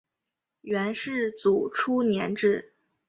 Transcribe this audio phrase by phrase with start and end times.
[0.61, 2.73] 元世祖初年置。